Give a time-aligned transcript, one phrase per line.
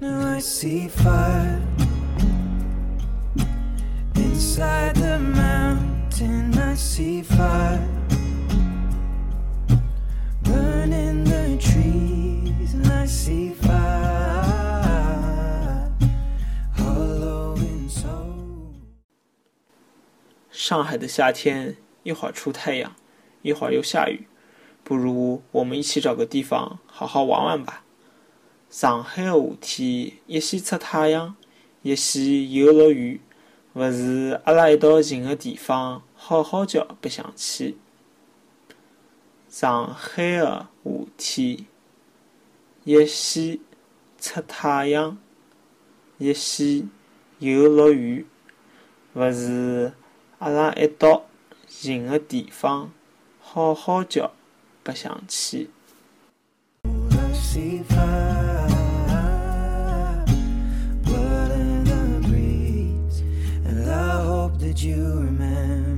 [0.00, 1.60] Now I see fire
[4.14, 6.56] inside the mountain.
[6.56, 7.82] I see fire
[10.44, 13.74] burning the trees, and I see fire
[16.76, 18.76] hollow in soul.
[20.52, 22.92] 上海的夏天，一会儿出太阳，
[23.42, 24.28] 一会儿又下雨，
[24.84, 27.82] 不如我们一起找个地方好好玩玩吧。
[28.70, 31.34] 上海的夏天，一先出太阳，
[31.80, 33.18] 一先又落雨，
[33.72, 37.78] 勿是阿拉一道寻个地方好好叫白相去。
[39.48, 41.66] 上海的夏天，
[42.84, 43.58] 一先
[44.20, 45.16] 出太阳，
[46.18, 46.90] 一先
[47.38, 48.26] 又落雨，
[49.14, 49.94] 勿是
[50.40, 51.24] 阿拉一道
[51.66, 52.92] 寻个地方
[53.40, 54.32] 好好叫
[54.82, 55.70] 白相去。
[64.80, 65.97] you remember?